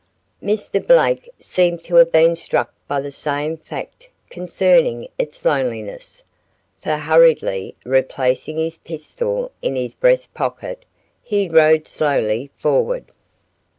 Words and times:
Mr. 0.41 0.81
Blake 0.87 1.31
seemed 1.39 1.83
to 1.83 1.93
have 1.97 2.11
been 2.11 2.35
struck 2.35 2.73
by 2.87 2.99
the 2.99 3.11
same 3.11 3.55
fact 3.55 4.09
concerning 4.31 5.07
its 5.19 5.45
loneliness, 5.45 6.23
for 6.81 6.97
hurriedly 6.97 7.75
replacing 7.85 8.57
his 8.57 8.79
pistol 8.79 9.51
in 9.61 9.75
his 9.75 9.93
breast 9.93 10.33
pocket, 10.33 10.85
he 11.21 11.47
rode 11.47 11.85
slowly 11.85 12.49
forward. 12.57 13.11